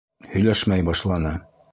[0.29, 1.35] —Һөйләшмәй башланы.